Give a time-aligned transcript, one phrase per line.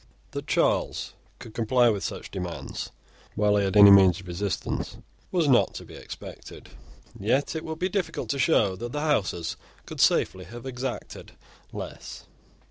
[0.31, 1.13] That Charles
[1.43, 2.89] would comply with such demands
[3.35, 4.97] while he had any means of resistance,
[5.31, 6.69] was not to be expected.
[7.19, 11.33] Yet it will be difficult to show that the Houses could safely have exacted
[11.71, 12.23] less.